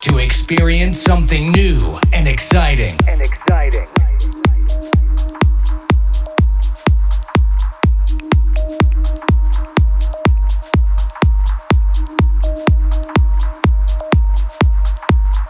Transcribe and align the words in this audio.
to 0.00 0.16
experience 0.16 0.98
something 0.98 1.52
new 1.52 1.98
and 2.14 2.26
exciting. 2.26 2.96
And 3.06 3.20
exciting. 3.20 3.86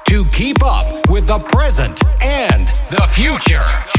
To 0.08 0.24
keep 0.32 0.64
up 0.64 1.08
with 1.08 1.28
the 1.28 1.38
present 1.38 2.00
and 2.20 2.66
the 2.90 3.06
future. 3.12 3.89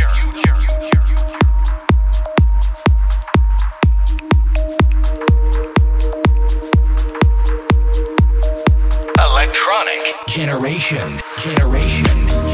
Generation. 10.32 11.20
Generation. 11.39 12.50